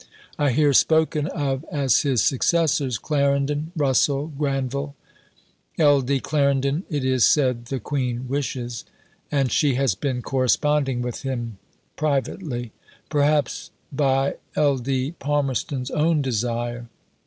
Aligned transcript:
I 0.39 0.49
hear 0.49 0.73
spoken 0.73 1.27
of 1.27 1.63
as 1.71 2.01
his 2.01 2.23
successors 2.23 2.97
Clarendon, 2.97 3.71
Russell, 3.77 4.29
Granville. 4.35 4.95
Ld. 5.77 6.23
Clarendon 6.23 6.85
it 6.89 7.05
is 7.05 7.23
said 7.23 7.65
the 7.65 7.79
Queen 7.79 8.27
wishes 8.27 8.83
and 9.31 9.51
she 9.51 9.75
has 9.75 9.93
been 9.93 10.23
corresponding 10.23 11.03
with 11.03 11.21
him 11.21 11.59
privately 11.97 12.71
perhaps 13.11 13.69
by 13.91 14.37
Ld. 14.57 15.19
Palmerston's 15.19 15.91
own 15.91 16.23
desire. 16.23 16.87